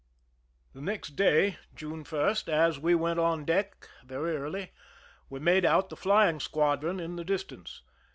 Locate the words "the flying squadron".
5.89-6.99